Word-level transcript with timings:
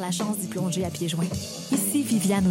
la 0.00 0.10
chance 0.10 0.38
d'y 0.38 0.46
plonger 0.46 0.84
à 0.84 0.90
pieds 0.90 1.08
joints? 1.08 1.24
Ici 1.72 2.02
Viviane. 2.02 2.50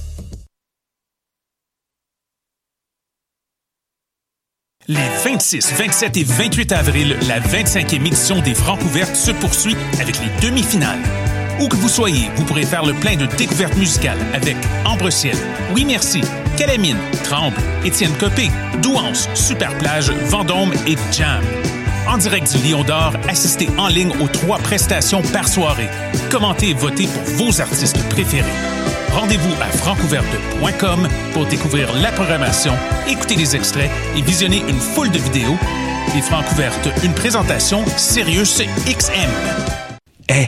Les 4.87 4.97
26, 5.23 5.73
27 5.77 6.17
et 6.17 6.23
28 6.23 6.71
avril, 6.71 7.15
la 7.27 7.39
25e 7.39 8.05
édition 8.05 8.41
des 8.41 8.55
Francs 8.55 8.81
ouvertes 8.83 9.15
se 9.15 9.31
poursuit 9.31 9.75
avec 10.01 10.15
les 10.19 10.47
demi-finales. 10.47 10.99
Où 11.59 11.67
que 11.67 11.75
vous 11.75 11.87
soyez, 11.87 12.29
vous 12.35 12.43
pourrez 12.45 12.65
faire 12.65 12.83
le 12.83 12.93
plein 12.93 13.15
de 13.15 13.27
découvertes 13.27 13.77
musicales 13.77 14.17
avec 14.33 14.55
Ambre 14.83 15.11
Ciel, 15.11 15.37
Oui 15.73 15.85
Merci, 15.85 16.21
Calamine, 16.57 16.97
Tremble, 17.23 17.57
Étienne 17.85 18.13
Copé, 18.19 18.49
Douance, 18.81 19.29
Superplage, 19.35 20.09
Vendôme 20.09 20.73
et 20.87 20.95
Jam. 21.11 21.43
En 22.07 22.17
direct 22.17 22.51
du 22.57 22.71
Lion 22.71 22.83
d'Or, 22.83 23.13
assistez 23.29 23.69
en 23.77 23.87
ligne 23.87 24.11
aux 24.19 24.27
trois 24.27 24.57
prestations 24.57 25.21
par 25.21 25.47
soirée. 25.47 25.89
Commentez 26.31 26.69
et 26.69 26.73
votez 26.73 27.07
pour 27.07 27.23
vos 27.35 27.61
artistes 27.61 28.03
préférés. 28.09 28.49
Rendez-vous 29.13 29.53
à 29.61 29.65
francouverte.com 29.65 31.07
pour 31.33 31.45
découvrir 31.45 31.93
la 31.95 32.11
programmation, 32.11 32.73
écouter 33.07 33.35
les 33.35 33.55
extraits 33.55 33.91
et 34.15 34.21
visionner 34.21 34.63
une 34.67 34.79
foule 34.79 35.11
de 35.11 35.17
vidéos. 35.17 35.57
Les 36.15 36.21
Francouvertes, 36.21 36.89
une 37.03 37.13
présentation 37.13 37.83
Sirius 37.97 38.61
XM. 38.85 39.29
Eh, 40.29 40.47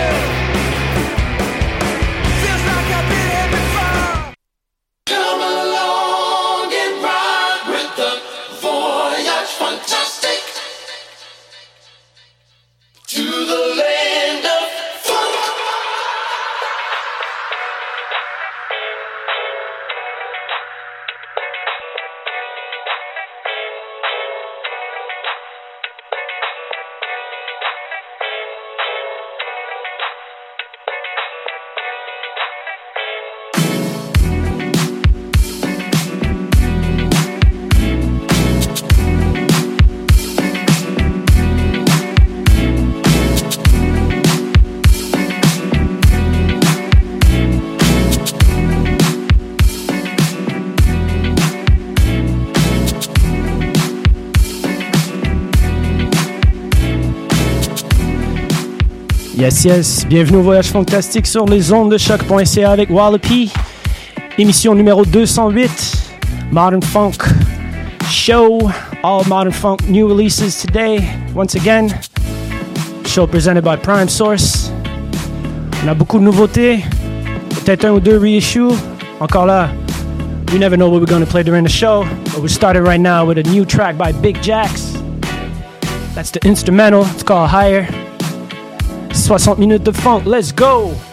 Yes, 59.41 59.65
yes. 59.65 60.05
Bienvenue 60.05 60.37
au 60.37 60.41
Voyage 60.43 60.67
Funktastique 60.67 61.25
sur 61.25 61.47
les 61.47 61.73
ondes 61.73 61.91
de 61.91 61.97
choc.ca 61.97 62.69
avec 62.69 62.91
Wallopy. 62.91 63.51
Émission 64.37 64.75
numéro 64.75 65.03
208. 65.03 66.11
Modern 66.51 66.83
Funk 66.83 67.17
Show. 68.07 68.69
All 69.01 69.23
Modern 69.27 69.51
Funk 69.51 69.77
new 69.87 70.07
releases 70.07 70.61
today. 70.61 70.99
Once 71.35 71.55
again. 71.55 71.87
Show 73.07 73.25
presented 73.25 73.63
by 73.63 73.77
Prime 73.77 74.07
Source. 74.07 74.71
On 75.83 75.87
a 75.87 75.95
beaucoup 75.95 76.19
de 76.19 76.23
nouveautés. 76.23 76.85
Peut-être 77.65 77.85
un 77.85 77.93
ou 77.93 77.99
deux 77.99 78.19
reissues. 78.19 78.75
Encore 79.19 79.47
là. 79.47 79.71
We 80.51 80.59
never 80.59 80.77
know 80.77 80.87
what 80.87 80.99
we're 80.99 81.09
going 81.09 81.25
to 81.25 81.31
play 81.31 81.43
during 81.43 81.63
the 81.63 81.71
show. 81.71 82.05
But 82.25 82.43
we 82.43 82.47
started 82.47 82.83
right 82.83 83.01
now 83.01 83.25
with 83.25 83.39
a 83.39 83.49
new 83.49 83.65
track 83.65 83.97
by 83.97 84.11
Big 84.11 84.39
Jax. 84.43 84.93
That's 86.13 86.29
the 86.29 86.47
instrumental. 86.47 87.07
It's 87.15 87.23
called 87.23 87.49
Higher. 87.49 87.87
60 89.13 89.57
minutes 89.59 89.83
de 89.83 89.91
funk, 89.91 90.25
let's 90.25 90.51
go! 90.53 91.10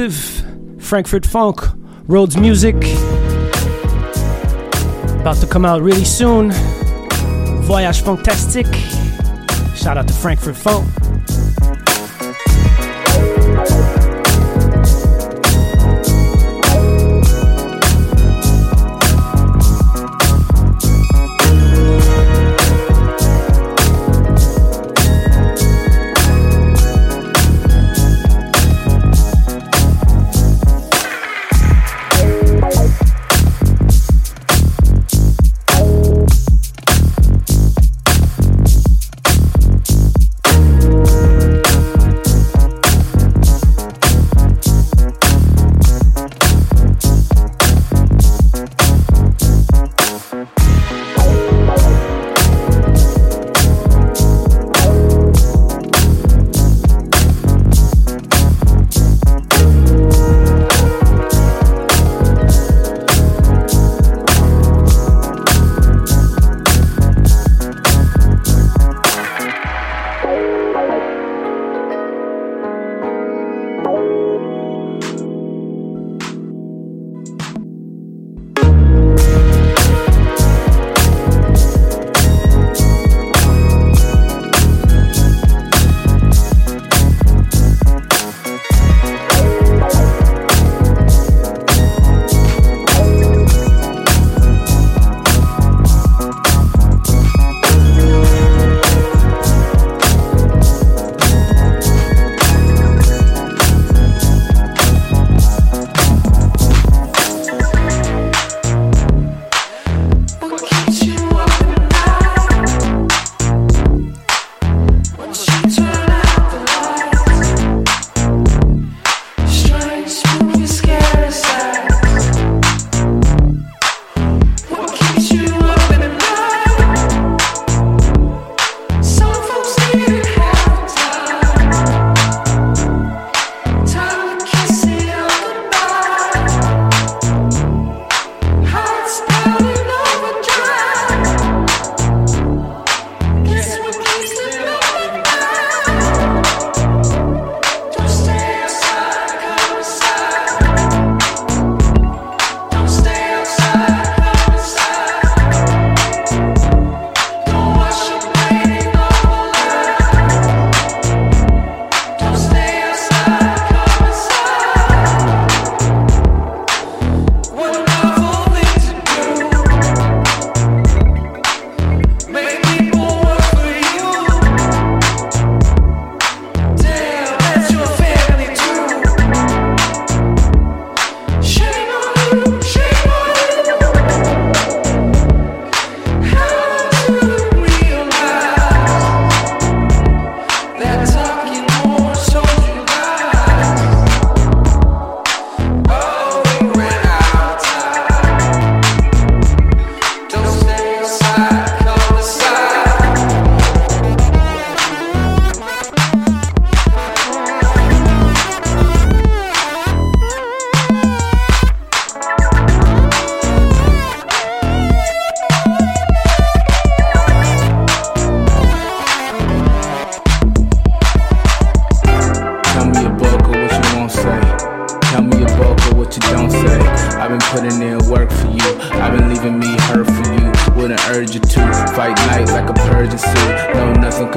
Exclusive 0.00 0.82
Frankfurt 0.82 1.26
Funk, 1.26 1.60
Rhodes 2.06 2.36
Music. 2.36 2.74
About 5.20 5.36
to 5.36 5.46
come 5.46 5.64
out 5.64 5.82
really 5.82 6.04
soon. 6.04 6.50
Voyage 7.62 8.02
Funktastique. 8.02 8.74
Shout 9.76 9.98
out 9.98 10.08
to 10.08 10.14
Frankfurt 10.14 10.56
Funk. 10.56 10.99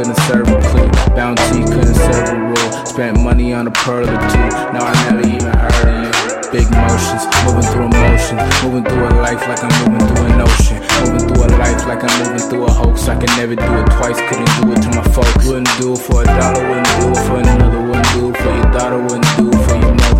Couldn't 0.03 0.19
serve 0.27 0.47
a 0.49 0.59
clue. 0.67 1.15
Bounty 1.15 1.63
couldn't 1.63 1.95
serve 1.95 2.29
a 2.29 2.39
rule. 2.39 2.85
Spent 2.85 3.19
money 3.21 3.53
on 3.53 3.67
a 3.67 3.71
pearl 3.71 4.03
or 4.03 4.19
two. 4.29 4.49
Now 4.75 4.83
I 4.83 4.93
never 5.07 5.27
even 5.27 5.53
heard 5.55 5.87
of 5.87 5.95
you. 6.03 6.51
Big 6.51 6.69
motions, 6.69 7.23
moving 7.45 7.63
through 7.71 7.87
emotions, 7.87 8.43
moving 8.63 8.83
through 8.83 9.07
a 9.07 9.13
life 9.23 9.41
like 9.47 9.63
I'm 9.63 9.71
moving 9.79 10.05
through 10.07 10.25
an 10.27 10.41
ocean, 10.41 10.79
moving 11.01 11.27
through 11.27 11.43
a 11.45 11.49
life 11.57 11.87
like 11.87 12.03
I'm 12.03 12.13
moving 12.19 12.49
through 12.49 12.65
a 12.65 12.71
hoax. 12.71 13.07
I 13.07 13.15
can 13.15 13.31
never 13.37 13.55
do 13.55 13.63
it 13.63 13.87
twice, 13.97 14.19
couldn't 14.27 14.51
do 14.61 14.73
it 14.73 14.81
to 14.83 14.89
my 14.89 15.03
folks. 15.15 15.47
Wouldn't 15.47 15.71
do 15.79 15.93
it 15.93 15.99
for 15.99 16.21
a 16.21 16.25
dollar, 16.25 16.67
wouldn't 16.67 16.99
do 16.99 17.09
it 17.09 17.23
for 17.25 17.37
another, 17.39 17.81
wouldn't 17.81 18.13
do 18.13 18.29
it 18.29 18.37
for 18.37 18.51
your 18.51 18.71
daughter, 18.75 18.99
wouldn't 18.99 19.37
do 19.37 19.49
it 19.49 19.69
for 19.69 19.75
your 19.77 19.95
mother. 19.95 20.13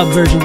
Dub 0.00 0.14
version. 0.14 0.39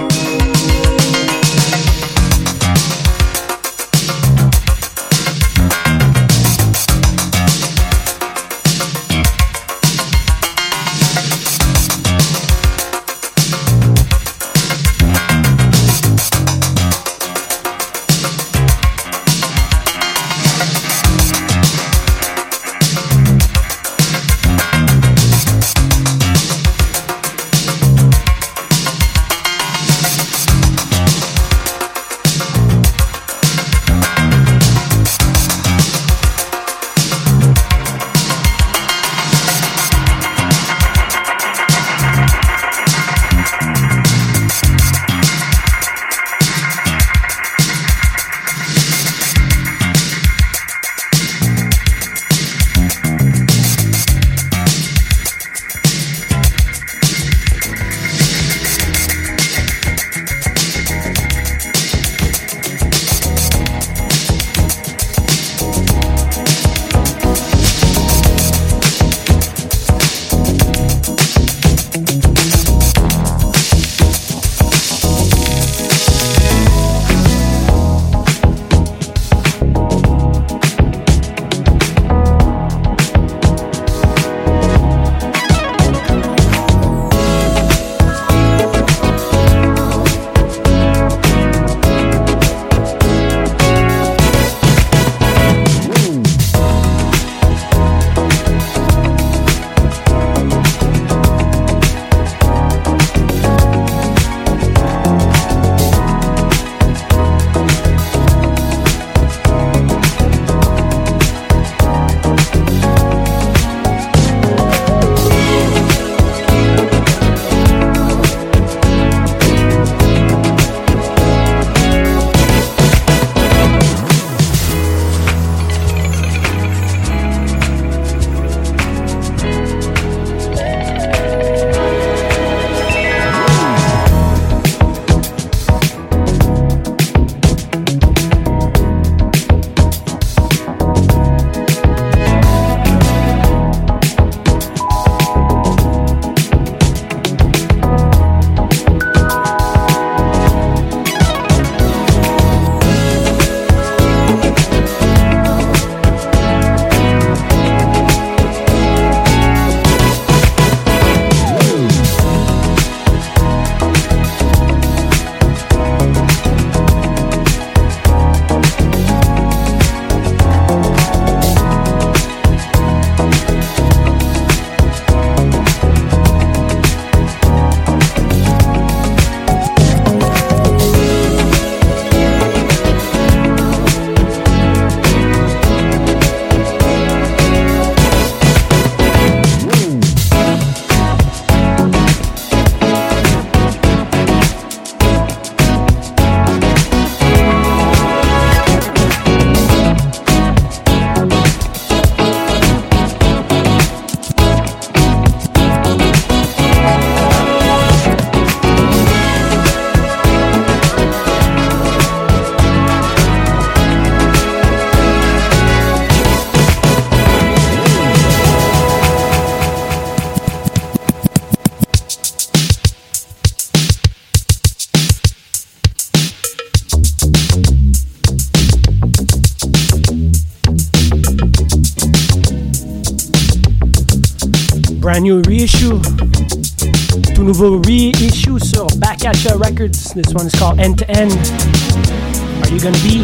This 240.16 240.34
one 240.34 240.46
is 240.46 240.56
called 240.56 240.80
End 240.80 240.98
to 241.00 241.12
End. 241.12 241.34
Are 241.34 242.70
you 242.74 242.80
gonna 242.80 242.98
be? 243.04 243.22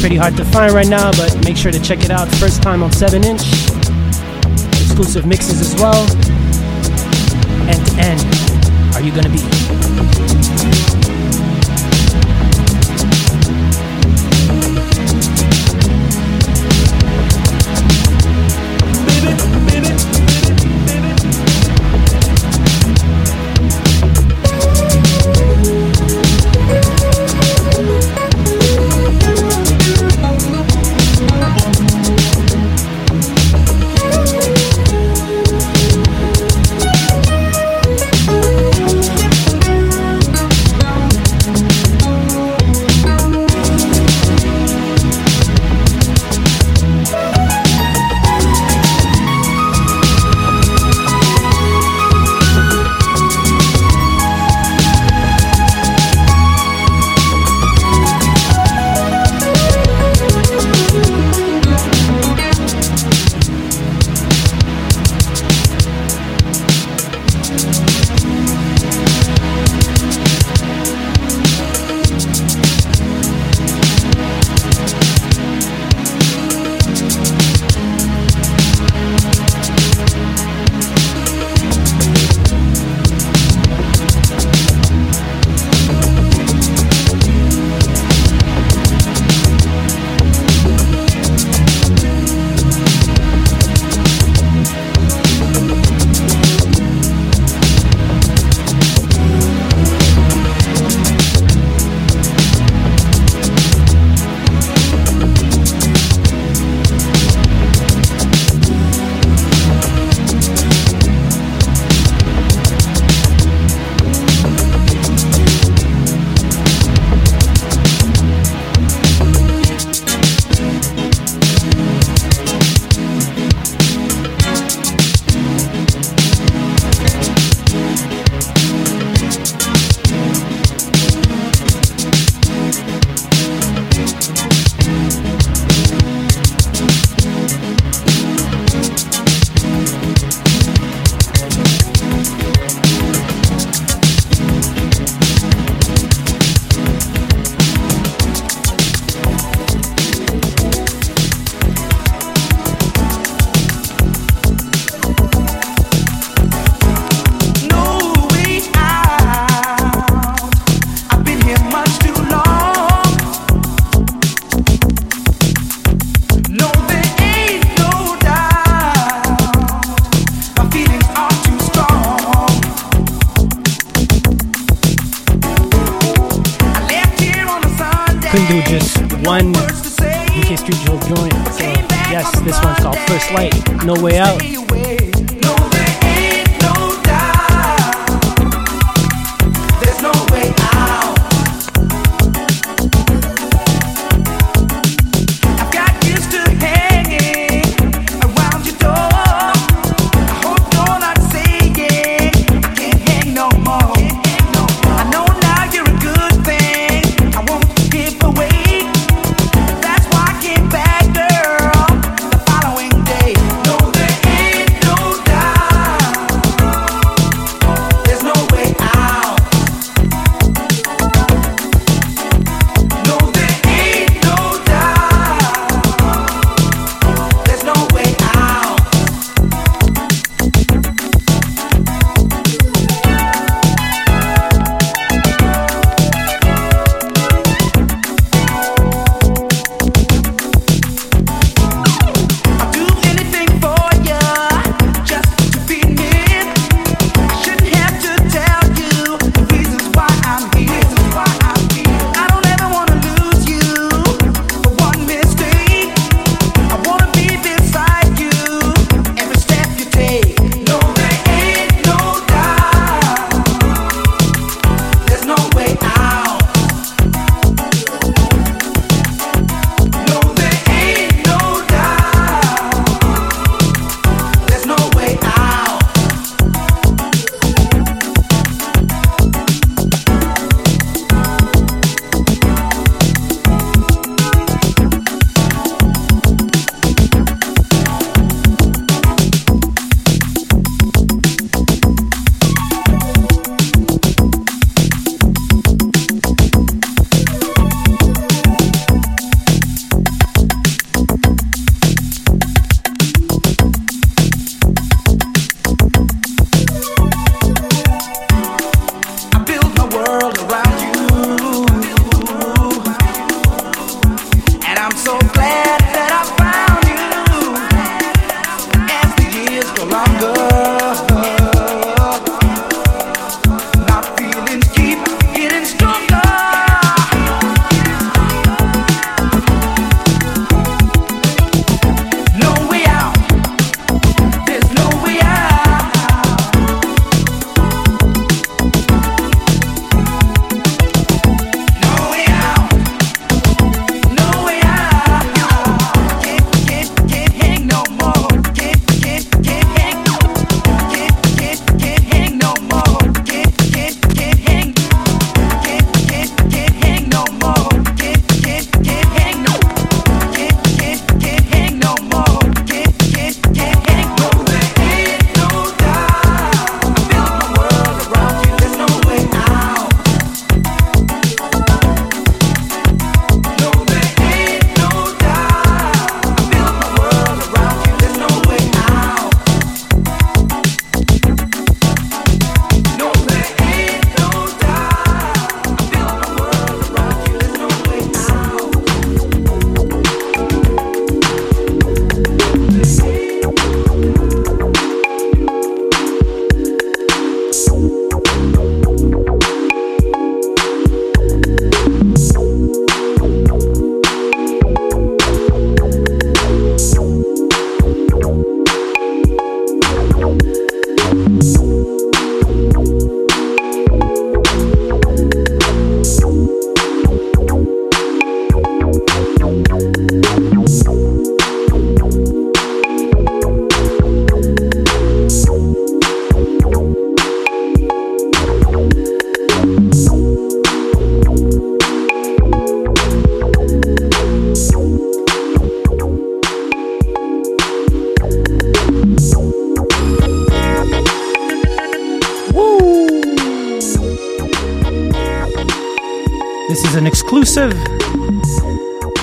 Pretty 0.00 0.16
hard 0.16 0.36
to 0.36 0.44
find 0.46 0.72
right 0.72 0.88
now, 0.88 1.12
but 1.12 1.44
make 1.44 1.56
sure 1.56 1.70
to 1.70 1.78
check 1.78 2.02
it 2.02 2.10
out. 2.10 2.26
First 2.38 2.60
time 2.60 2.82
on 2.82 2.90
7 2.90 3.22
inch. 3.22 3.42
Exclusive 4.82 5.26
mixes 5.26 5.60
as 5.60 5.80
well. 5.80 6.02
End 7.70 7.86
to 7.86 7.94
End. 8.00 8.20
Are 8.96 9.00
you 9.00 9.14
gonna 9.14 9.28
be? 9.28 10.93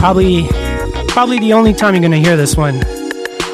Probably, 0.01 0.47
probably 1.09 1.37
the 1.37 1.53
only 1.53 1.75
time 1.75 1.93
you're 1.93 2.01
gonna 2.01 2.17
hear 2.17 2.35
this 2.35 2.57
one 2.57 2.81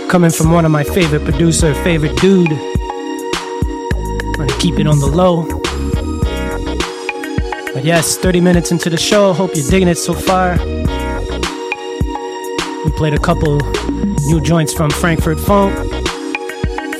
coming 0.08 0.32
from 0.32 0.50
one 0.50 0.64
of 0.64 0.72
my 0.72 0.82
favorite 0.82 1.26
producer, 1.26 1.74
favorite 1.84 2.16
dude. 2.22 2.54
I'm 2.54 4.32
gonna 4.32 4.58
keep 4.58 4.80
it 4.80 4.88
on 4.88 4.98
the 5.00 5.08
low. 5.08 5.44
But 7.74 7.84
yes, 7.84 8.16
30 8.16 8.40
minutes 8.40 8.72
into 8.72 8.90
the 8.90 8.96
show. 8.96 9.34
Hope 9.34 9.58
you're 9.58 9.70
digging 9.70 9.90
it 9.90 9.98
so 9.98 10.14
far. 10.14 10.58
We 12.86 12.92
played 12.92 13.14
a 13.14 13.20
couple 13.20 13.58
new 14.28 14.40
joints 14.40 14.72
from 14.72 14.90
Frankfurt 14.90 15.42
Funk 15.42 15.76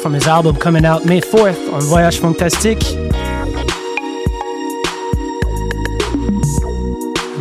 from 0.02 0.12
his 0.12 0.28
album 0.28 0.58
coming 0.58 0.84
out 0.84 1.06
May 1.06 1.22
4th 1.22 1.72
on 1.72 1.82
Voyage 1.84 2.20
Funktastique. 2.20 2.84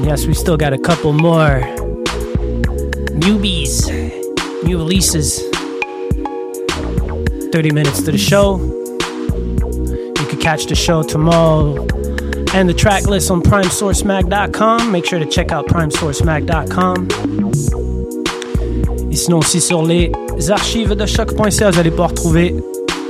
Yes, 0.05 0.25
we 0.25 0.35
still 0.35 0.57
got 0.57 0.73
a 0.73 0.79
couple 0.79 1.13
more 1.13 1.76
newbies, 3.17 3.89
new 4.63 4.79
releases. 4.79 5.41
30 7.51 7.71
minutes 7.73 8.03
to 8.03 8.13
the 8.13 8.19
show. 8.19 8.59
You 10.19 10.27
can 10.27 10.39
catch 10.39 10.67
the 10.67 10.75
show 10.75 11.03
tomorrow 11.03 11.87
and 12.55 12.69
the 12.69 12.75
track 12.75 13.07
list 13.07 13.31
on 13.31 13.43
primesourcemag.com. 13.43 14.93
Make 14.93 15.07
sure 15.07 15.19
to 15.19 15.27
check 15.27 15.53
out 15.53 15.67
primesourcemag.com. 15.67 17.09
Et 19.11 19.17
sinon 19.17 19.39
aussi 19.39 19.61
sur 19.61 19.83
les 19.83 20.13
archives 20.51 20.95
de 20.95 21.07
choq.ca, 21.07 21.71
vous 21.71 21.79
allez 21.79 21.91
pouvoir 21.91 22.11
retrouver 22.11 22.55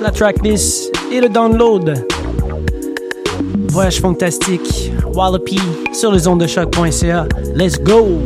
la 0.01 0.11
tracklist 0.11 0.93
et 1.13 1.21
le 1.21 1.29
download. 1.29 2.07
Voyage 3.69 4.01
Funktastique, 4.01 4.93
Wallopy 5.15 5.61
sur 5.93 6.13
les 6.13 6.29
ondes 6.29 6.41
de 6.41 6.47
choq.ca. 6.47 7.27
Let's 7.55 7.79
go! 7.79 8.21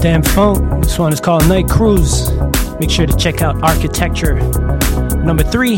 Dam-Funk. 0.00 0.82
This 0.82 0.98
one 0.98 1.12
is 1.12 1.20
called 1.20 1.46
Night 1.46 1.68
Cruise. 1.68 2.32
Make 2.80 2.88
sure 2.88 3.06
to 3.06 3.16
check 3.18 3.42
out 3.42 3.62
Architecture. 3.62 4.36
Number 5.16 5.42
three, 5.42 5.76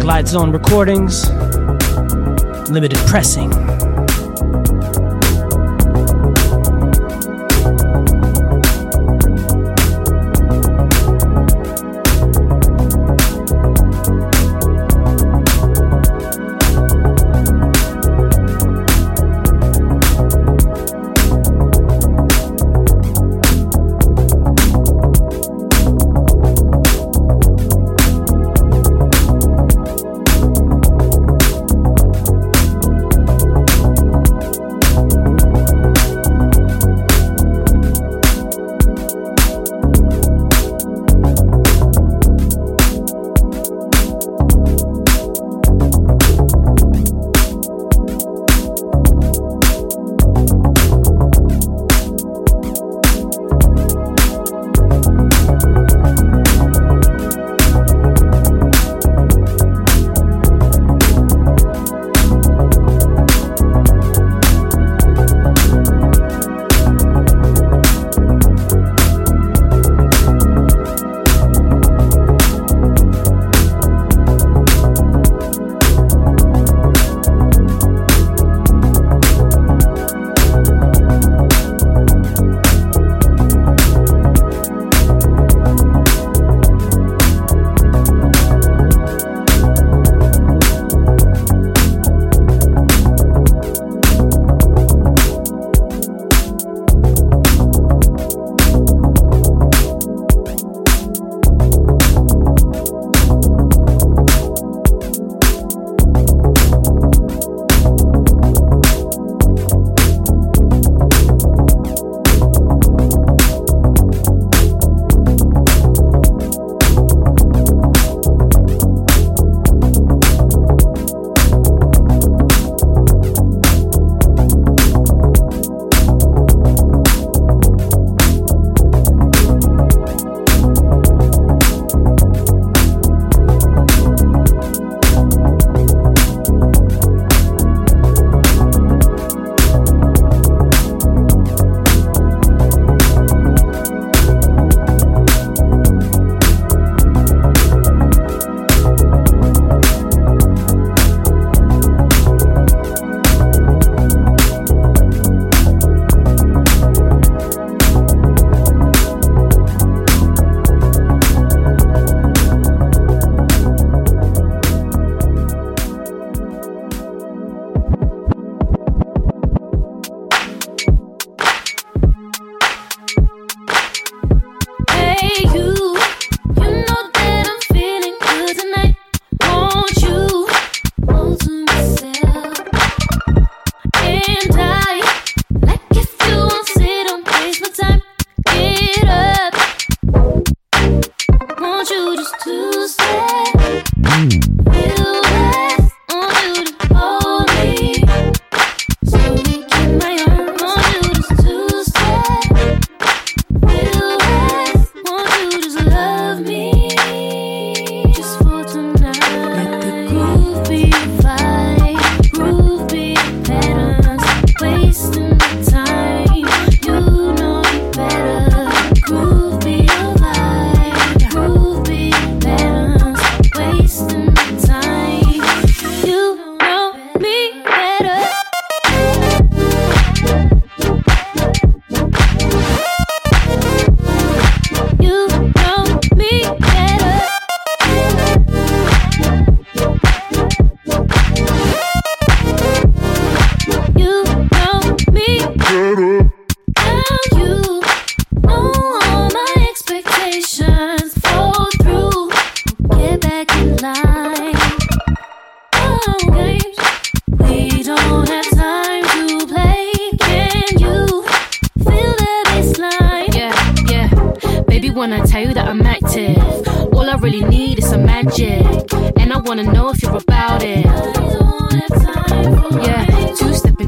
Glydezone 0.00 0.52
Recordings, 0.52 1.30
Limited 2.70 2.98
Pressing. 3.06 3.50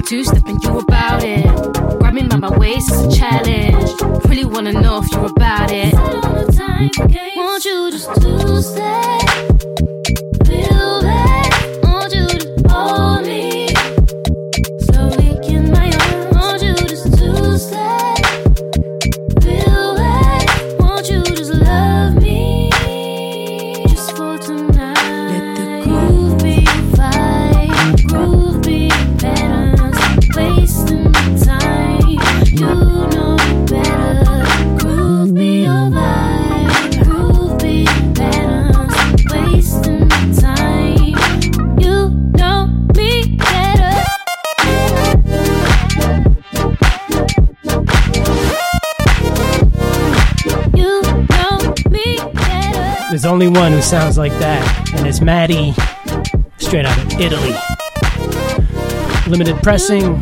Two 0.07 0.23
stepping, 0.23 0.61
you 0.63 0.79
about 0.79 1.25
it. 1.25 1.45
Grabbing 1.99 2.29
by 2.29 2.37
my 2.37 2.57
waist 2.57 2.93
is 2.93 3.01
a 3.01 3.17
challenge. 3.19 4.25
Really 4.29 4.45
wanna 4.45 4.73
know 4.73 4.99
if 4.99 5.11
you're 5.11 5.27
about 5.27 5.71
it. 5.73 7.26
Limited 59.37 59.63
pressing, 59.63 60.15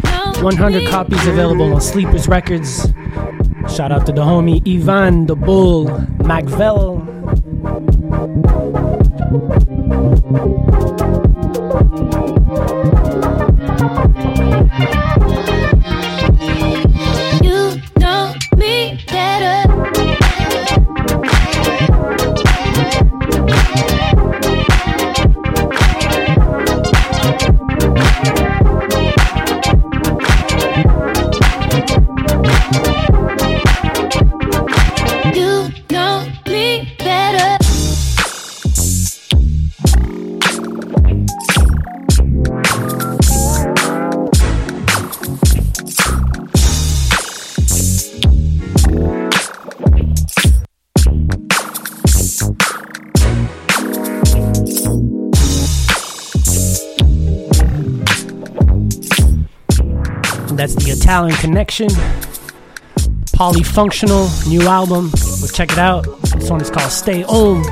100 0.43 0.89
copies 0.89 1.25
available 1.29 1.73
on 1.73 1.81
Sleepers 1.81 2.27
Records. 2.27 2.93
Shout 3.73 3.93
out 3.93 4.07
to 4.07 4.13
the 4.13 4.23
homie 4.23 4.61
Ivan 4.67 5.27
the 5.27 5.37
Bull 5.37 5.87
MacVell. 6.19 6.99
You 13.14 13.14
Connection. 61.33 61.89
Polyfunctional, 63.37 64.49
new 64.49 64.63
album. 64.63 65.11
Well, 65.13 65.49
check 65.49 65.73
it 65.73 65.79
out. 65.79 66.05
This 66.23 66.51
one 66.51 66.61
is 66.61 66.71
called 66.71 66.91
Stay 66.91 67.23
Home. 67.23 67.63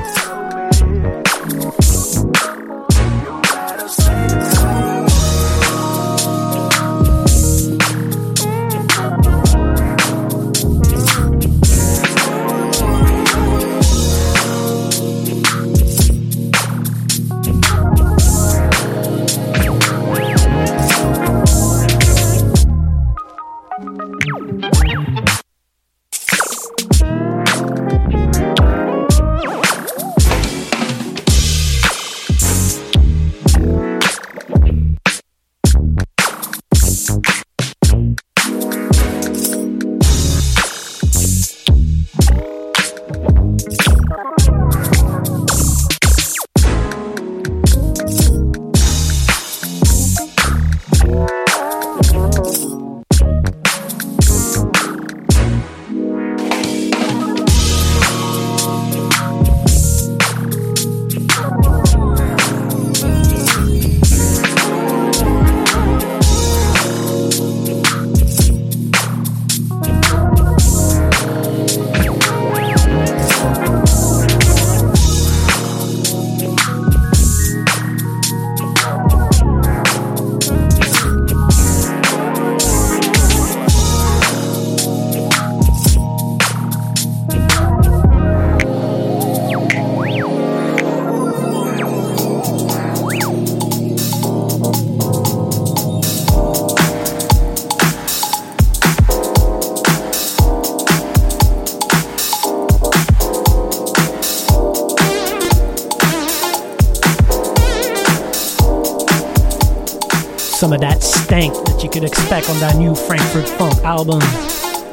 That 110.83 111.01
stank 111.01 111.53
that 111.65 111.81
you 111.81 111.89
could 111.89 112.03
expect 112.03 112.49
on 112.49 112.59
that 112.59 112.75
new 112.75 112.93
Frankfurt 112.93 113.47
Funk 113.47 113.73
album. 113.85 114.19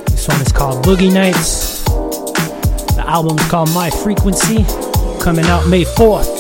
This 0.06 0.28
one 0.28 0.40
is 0.40 0.52
called 0.52 0.84
Boogie 0.84 1.12
Nights. 1.12 1.82
The 2.94 3.02
album's 3.08 3.42
called 3.50 3.74
My 3.74 3.90
Frequency, 3.90 4.64
coming 5.20 5.46
out 5.46 5.66
May 5.66 5.82
4th. 5.82 6.30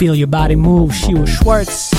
Feel 0.00 0.14
Your 0.14 0.28
Body 0.28 0.56
Move, 0.56 0.94
Sheila 0.94 1.26
Schwartz. 1.26 1.89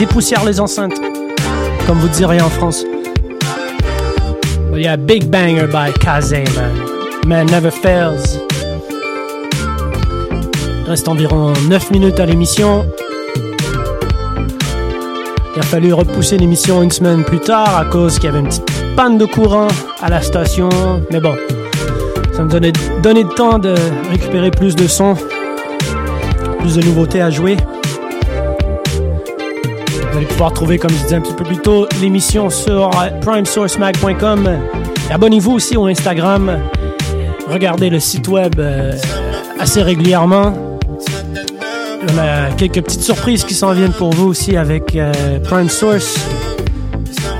Dépoussière 0.00 0.46
les 0.46 0.60
enceintes. 0.60 0.98
Comme 1.86 1.98
vous 1.98 2.08
diriez 2.08 2.40
en 2.40 2.48
France. 2.48 2.86
But 4.72 4.80
yeah, 4.80 4.96
big 4.96 5.28
banger 5.28 5.66
by 5.66 5.92
Kazé, 5.92 6.44
man. 6.56 6.72
Man 7.26 7.46
never 7.50 7.70
fails. 7.70 8.40
Il 10.84 10.88
reste 10.88 11.06
environ 11.06 11.52
9 11.68 11.90
minutes 11.90 12.18
à 12.18 12.24
l'émission. 12.24 12.86
Il 15.54 15.60
a 15.60 15.62
fallu 15.62 15.92
repousser 15.92 16.38
l'émission 16.38 16.82
une 16.82 16.90
semaine 16.90 17.22
plus 17.22 17.40
tard 17.40 17.76
à 17.76 17.84
cause 17.84 18.14
qu'il 18.14 18.24
y 18.24 18.28
avait 18.28 18.40
une 18.40 18.48
petite 18.48 18.72
panne 18.96 19.18
de 19.18 19.26
courant 19.26 19.68
à 20.00 20.08
la 20.08 20.22
station. 20.22 20.70
Mais 21.10 21.20
bon, 21.20 21.36
ça 22.32 22.44
me 22.44 22.48
donnait, 22.48 22.72
donnait 23.02 23.24
le 23.24 23.34
temps 23.34 23.58
de 23.58 23.74
récupérer 24.10 24.50
plus 24.50 24.74
de 24.74 24.88
sons, 24.88 25.16
plus 26.60 26.76
de 26.76 26.82
nouveautés 26.86 27.20
à 27.20 27.28
jouer. 27.28 27.58
Pouvoir 30.40 30.54
trouver, 30.54 30.78
comme 30.78 30.92
je 30.92 31.02
disais 31.02 31.16
un 31.16 31.20
petit 31.20 31.34
peu 31.34 31.44
plus 31.44 31.58
tôt, 31.58 31.86
l'émission 32.00 32.48
sur 32.48 32.88
primesourcemag.com. 33.20 34.48
Et 35.10 35.12
abonnez-vous 35.12 35.52
aussi 35.52 35.76
au 35.76 35.84
Instagram. 35.84 36.58
Regardez 37.46 37.90
le 37.90 38.00
site 38.00 38.26
web 38.26 38.54
euh, 38.58 38.94
assez 39.58 39.82
régulièrement. 39.82 40.78
On 40.80 42.18
a 42.18 42.52
quelques 42.56 42.82
petites 42.82 43.02
surprises 43.02 43.44
qui 43.44 43.52
s'en 43.52 43.74
viennent 43.74 43.92
pour 43.92 44.14
vous 44.14 44.28
aussi 44.28 44.56
avec 44.56 44.96
euh, 44.96 45.12
Prime 45.40 45.68
Source. 45.68 46.18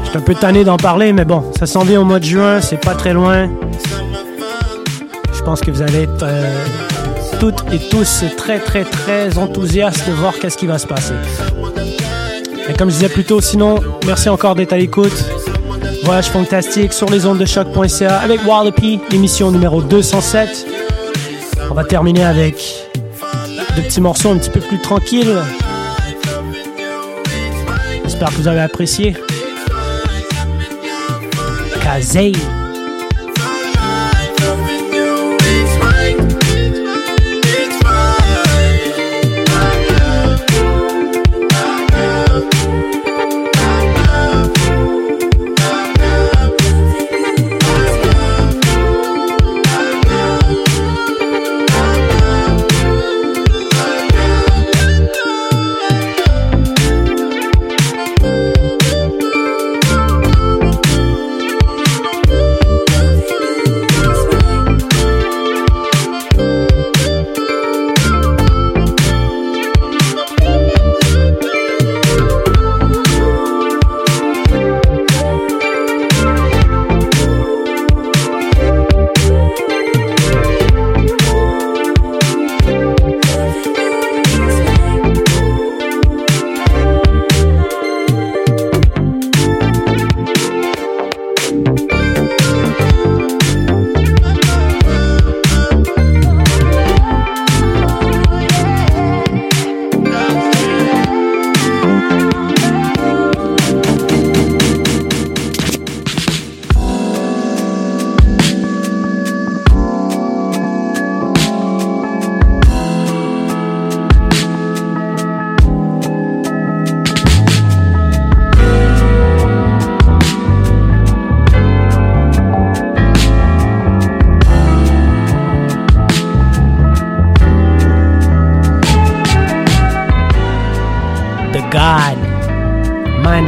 Je 0.05 0.11
suis 0.11 0.19
un 0.19 0.21
peu 0.21 0.35
tanné 0.35 0.63
d'en 0.63 0.77
parler, 0.77 1.15
mais 1.15 1.25
bon, 1.25 1.43
ça 1.59 1.65
s'en 1.65 1.85
vient 1.85 2.03
au 2.03 2.05
mois 2.05 2.19
de 2.19 2.27
juin, 2.27 2.61
c'est 2.61 2.85
pas 2.85 2.95
très 2.95 3.15
loin. 3.15 3.49
Je 5.33 5.43
pense 5.43 5.63
que 5.63 5.71
vous 5.71 5.81
allez 5.81 6.03
être 6.03 6.23
euh, 6.25 6.67
toutes 7.39 7.65
et 7.73 7.79
tous 7.79 8.25
très 8.37 8.59
très 8.59 8.85
très 8.85 9.39
enthousiastes 9.39 10.07
de 10.07 10.13
voir 10.13 10.35
qu'est-ce 10.39 10.59
qui 10.59 10.67
va 10.67 10.77
se 10.77 10.87
passer. 10.87 11.15
Comme 12.81 12.89
je 12.89 12.95
disais 12.95 13.11
plus 13.11 13.25
tôt, 13.25 13.43
sinon, 13.43 13.79
merci 14.07 14.31
encore 14.31 14.55
d'être 14.55 14.73
à 14.73 14.79
l'écoute. 14.79 15.13
Voyage 16.03 16.31
fantastique 16.31 16.95
sur 16.95 17.11
les 17.11 17.27
ondes 17.27 17.37
de 17.37 17.45
choc.ca 17.45 18.21
avec 18.21 18.41
Wallopy, 18.47 18.99
l'émission 19.11 19.51
numéro 19.51 19.83
207. 19.83 20.67
On 21.71 21.75
va 21.75 21.85
terminer 21.85 22.25
avec 22.25 22.55
de 23.77 23.83
petits 23.83 24.01
morceaux 24.01 24.31
un 24.31 24.39
petit 24.39 24.49
peu 24.49 24.61
plus 24.61 24.79
tranquilles. 24.79 25.37
J'espère 28.05 28.29
que 28.31 28.37
vous 28.37 28.49
avez 28.49 28.61
apprécié. 28.61 29.15
Kazay. 31.83 32.33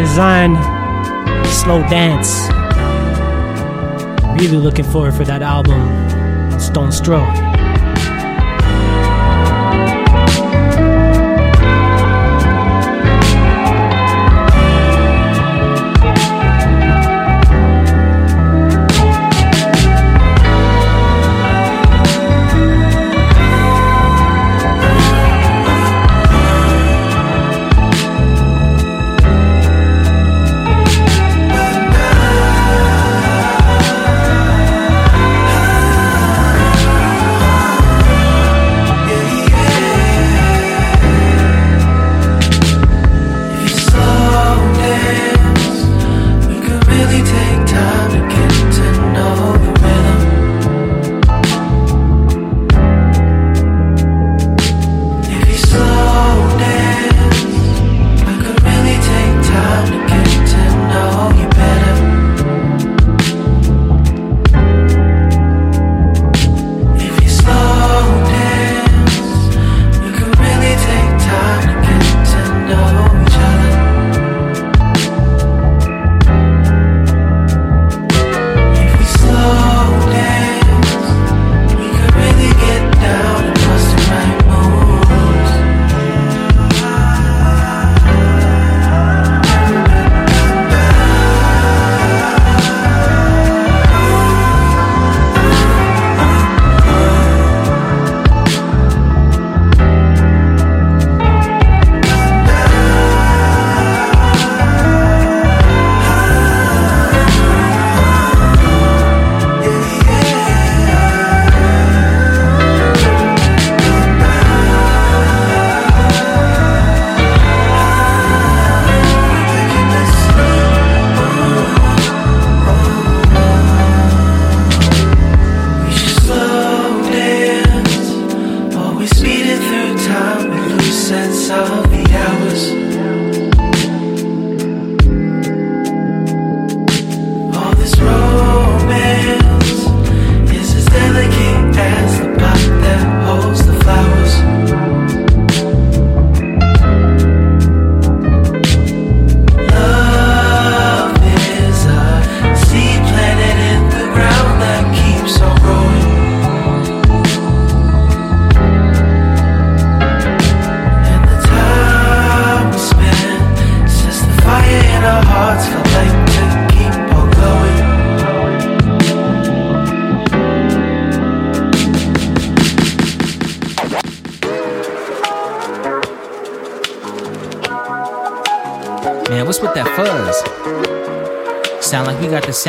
Design, 0.02 0.56
Slow 1.44 1.80
Dance. 1.82 2.48
Really 4.42 4.56
looking 4.56 4.84
forward 4.84 5.14
for 5.14 5.24
that 5.24 5.42
album, 5.42 5.80
Stone 6.58 6.90
Stroke. 6.90 7.51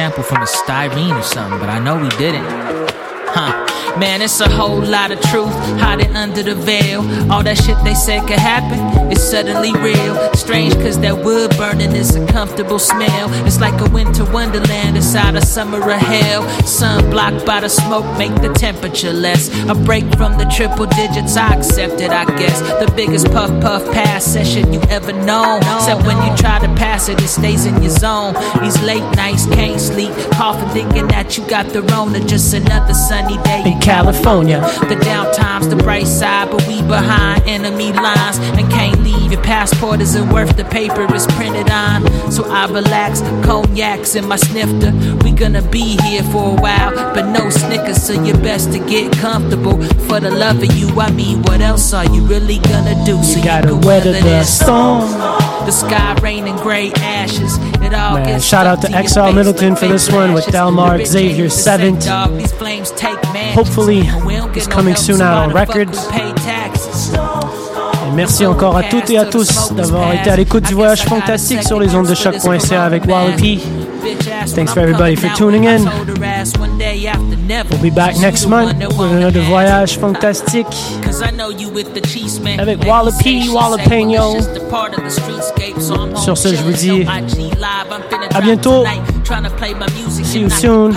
Sample 0.04 0.22
from 0.22 0.42
a 0.42 0.46
styrene 0.46 1.18
or 1.18 1.24
something, 1.24 1.58
but 1.62 1.70
I 1.70 1.80
know 1.80 1.96
we 1.96 2.10
didn't. 2.18 2.63
It's 4.34 4.42
a 4.42 4.50
whole 4.50 4.82
lot 4.82 5.12
of 5.12 5.22
truth 5.22 5.54
hiding 5.78 6.16
under 6.16 6.42
the 6.42 6.56
veil. 6.56 7.02
All 7.32 7.44
that 7.44 7.56
shit 7.56 7.78
they 7.84 7.94
said 7.94 8.22
could 8.22 8.40
happen 8.40 9.12
is 9.12 9.22
suddenly 9.22 9.72
real. 9.74 10.34
Strange 10.34 10.74
cause 10.74 11.00
that 11.02 11.24
wood 11.24 11.56
burning 11.56 11.92
is 11.92 12.16
a 12.16 12.26
comfortable 12.26 12.80
smell. 12.80 13.30
It's 13.46 13.60
like 13.60 13.80
a 13.80 13.88
winter 13.92 14.26
wonderland 14.26 14.98
inside 14.98 15.36
a 15.36 15.46
summer 15.46 15.78
of 15.78 16.00
hell. 16.00 16.50
Sun 16.66 17.12
blocked 17.12 17.46
by 17.46 17.60
the 17.60 17.70
smoke 17.70 18.08
make 18.18 18.34
the 18.42 18.52
temperature 18.54 19.14
less. 19.14 19.54
A 19.70 19.76
break 19.76 20.04
from 20.18 20.36
the 20.40 20.46
triple 20.46 20.88
digits, 20.88 21.38
I 21.38 21.54
accept 21.54 22.02
it, 22.02 22.10
I 22.10 22.26
guess. 22.26 22.60
The 22.84 22.92
biggest 22.96 23.28
puff 23.28 23.52
puff 23.62 23.86
pass 23.94 24.26
session 24.26 24.74
you 24.74 24.82
ever 24.90 25.14
known. 25.14 25.60
Except 25.78 26.08
when 26.08 26.18
you 26.26 26.36
try 26.38 26.58
to 26.58 26.74
pass 26.74 27.08
it, 27.08 27.22
it 27.22 27.28
stays 27.28 27.68
in 27.68 27.80
your 27.84 27.92
zone. 27.92 28.34
These 28.64 28.82
late 28.82 29.08
nights 29.16 29.46
can't 29.46 29.80
sleep, 29.80 30.12
coughing, 30.34 30.70
thinking 30.70 31.08
that 31.10 31.38
you 31.38 31.48
got 31.48 31.68
the 31.68 31.84
Rona. 31.84 32.20
Just 32.26 32.52
another 32.56 32.96
sunny 32.96 33.38
day 33.44 33.62
In 33.68 33.80
California. 33.80 34.23
The 34.24 34.98
downtime's 35.04 35.68
the 35.68 35.76
bright 35.76 36.08
side, 36.08 36.50
but 36.50 36.66
we 36.68 36.82
behind 36.84 37.44
enemy 37.46 37.92
lines 37.92 38.38
and 38.58 38.72
can't 38.72 38.98
leave. 39.04 39.34
Your 39.34 39.42
passport 39.44 40.00
isn't 40.00 40.30
worth 40.30 40.56
the 40.56 40.64
paper 40.66 41.06
it's 41.14 41.28
printed 41.36 41.70
on. 41.70 42.10
So 42.32 42.46
I 42.50 42.66
relax, 42.68 43.22
cognacs 43.46 44.16
in 44.16 44.26
my 44.26 44.38
snifter. 44.38 44.94
We 45.24 45.32
gonna 45.32 45.62
be 45.62 45.98
here 46.04 46.24
for 46.24 46.58
a 46.58 46.62
while, 46.62 46.94
but 47.14 47.32
no 47.32 47.50
Snickers, 47.50 48.02
so 48.02 48.14
you 48.14 48.34
best 48.36 48.72
to 48.72 48.80
get 48.80 49.12
comfortable. 49.18 49.84
For 50.08 50.20
the 50.22 50.32
love 50.32 50.64
of 50.64 50.74
you, 50.78 50.90
I 51.00 51.12
mean, 51.12 51.42
what 51.44 51.60
else 51.60 51.94
are 51.94 52.06
you 52.06 52.22
really 52.26 52.60
gonna 52.60 52.96
do? 53.06 53.22
So 53.24 53.40
you, 53.40 53.44
gotta 53.44 53.68
can 53.68 53.82
weather 53.82 54.12
weather 54.12 54.22
the 54.22 54.44
storm. 54.44 55.02
The 55.66 55.72
sky 55.72 56.18
raining 56.22 56.56
gray 56.58 56.92
ashes. 56.94 57.58
It 57.82 57.94
all 57.94 58.16
Man, 58.16 58.40
shout 58.40 58.68
out 58.68 58.82
to 58.82 59.08
XL 59.08 59.32
Middleton 59.34 59.72
like 59.72 59.80
for 59.80 59.88
this 59.88 60.10
one 60.10 60.34
with. 60.34 60.46
Delmar 60.48 61.04
Xavier 61.04 61.46
ain't 61.46 61.54
7th. 61.54 62.06
dog. 62.06 62.38
These 62.38 62.52
flames 62.52 62.92
take 62.92 63.22
mansions. 63.34 63.56
Hopefully, 63.56 64.02
No 64.14 64.50
coming 64.70 64.96
soon 64.96 65.18
so 65.18 65.24
out 65.24 65.50
on 65.50 65.54
records. 65.54 66.10
Et 68.08 68.12
merci 68.16 68.46
encore 68.46 68.78
à 68.78 68.84
toutes 68.84 69.10
et 69.10 69.18
à 69.18 69.26
tous 69.26 69.72
d'avoir 69.74 70.14
été 70.14 70.30
à 70.30 70.36
l'écoute 70.36 70.66
du 70.66 70.74
voyage 70.74 71.04
fantastique 71.04 71.64
sur 71.64 71.80
les 71.80 71.96
ondes 71.96 72.08
de 72.08 72.16
choc.ca 72.16 72.84
avec 72.84 73.06
Wallopy. 73.06 73.62
Thanks 74.56 74.74
for 74.74 74.82
everybody 74.82 75.16
for 75.16 75.30
tuning 75.36 75.66
in. 75.66 75.86
We'll 77.70 77.82
be 77.82 77.90
back 77.90 78.18
next 78.20 78.48
month 78.48 78.74
with 78.98 79.12
another 79.12 79.42
voyage 79.42 79.98
fantastique 79.98 80.68
avec 82.58 82.86
Wallopy, 82.86 83.50
Wallopeno. 83.50 84.38
Sur 86.18 86.38
ce, 86.38 86.50
je 86.50 86.62
vous 86.64 86.74
dis 86.74 87.06
à 88.34 88.42
bientôt. 88.42 88.84
See 90.10 90.42
you 90.42 90.50
soon. 90.50 90.94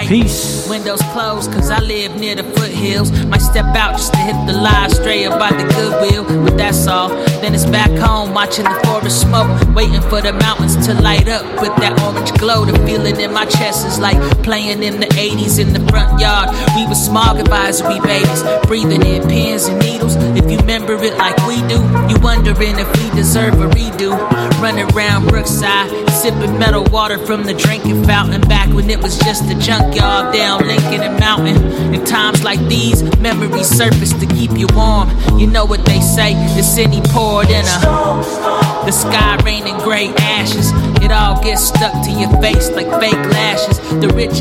Peace. 0.00 0.68
Windows 0.68 1.02
closed 1.12 1.52
cause 1.52 1.70
I 1.70 1.78
live 1.80 2.16
near 2.16 2.34
the 2.34 2.44
foothills. 2.44 3.12
Might 3.26 3.42
step 3.42 3.66
out 3.76 3.92
just 3.92 4.12
to 4.14 4.18
hit 4.18 4.34
the 4.46 4.54
live 4.54 4.90
stray 4.90 5.24
about 5.24 5.52
the 5.52 5.64
goodwill, 5.74 6.44
but 6.44 6.56
that's 6.56 6.86
all. 6.86 7.10
Then 7.40 7.54
it's 7.54 7.66
back 7.66 7.90
home 7.98 8.32
watching 8.32 8.64
the 8.64 8.80
forest 8.84 9.20
smoke, 9.20 9.50
waiting 9.74 10.00
for 10.00 10.22
the 10.22 10.32
mountains 10.32 10.86
to 10.86 10.94
light 10.94 11.28
up 11.28 11.44
with 11.60 11.76
that 11.76 12.00
orange 12.02 12.32
glow. 12.38 12.64
The 12.64 12.78
feeling 12.86 13.20
in 13.20 13.32
my 13.32 13.44
chest 13.44 13.86
is 13.86 13.98
like 13.98 14.18
playing 14.42 14.82
in 14.82 14.98
the 14.98 15.06
80s 15.06 15.60
in 15.60 15.72
the 15.72 15.80
front 15.90 16.18
yard. 16.18 16.48
We 16.74 16.86
were 16.86 16.94
smog 16.94 17.38
advisory 17.38 18.00
babies, 18.00 18.42
breathing 18.66 19.04
in 19.04 19.28
pins 19.28 19.66
and 19.66 19.78
needles. 19.78 20.16
If 20.36 20.50
you 20.50 20.56
remember 20.58 20.94
it 20.94 21.18
like 21.18 21.36
we 21.46 21.60
do, 21.68 21.78
you 22.08 22.18
wondering 22.20 22.78
if 22.78 22.88
we 22.96 23.10
deserve 23.14 23.60
a 23.60 23.68
redo. 23.68 24.16
Running 24.60 24.90
around 24.94 25.28
Brookside, 25.28 25.90
sipping 26.10 26.58
metal 26.58 26.84
water 26.84 27.18
from 27.18 27.44
the 27.44 27.54
drinking 27.54 28.04
fountain 28.04 28.40
back 28.42 28.68
when 28.72 28.88
it 28.88 29.02
was 29.02 29.18
just 29.18 29.50
a 29.50 29.58
junkyard 29.82 30.34
down 30.34 30.66
Lincoln 30.66 31.02
and 31.02 31.18
Mountain. 31.18 31.94
In 31.94 32.04
times 32.04 32.44
like 32.44 32.60
these, 32.68 33.02
memories 33.18 33.68
surface 33.68 34.12
to 34.12 34.26
keep 34.26 34.52
you 34.52 34.66
warm. 34.74 35.10
You 35.38 35.46
know 35.46 35.64
what 35.64 35.84
they 35.84 36.00
say, 36.00 36.34
the 36.56 36.62
city 36.62 37.00
poured 37.10 37.48
in 37.48 37.64
a 37.64 38.82
the 38.84 38.92
sky 38.92 39.36
raining 39.44 39.78
gray 39.78 40.08
ashes. 40.18 40.70
It 41.02 41.12
all 41.12 41.42
gets 41.42 41.62
stuck 41.62 41.92
to 42.04 42.10
your 42.10 42.30
face 42.40 42.70
like 42.70 42.86
fake 43.00 43.14
lashes. 43.14 43.78
The 44.00 44.08
rich 44.08 44.30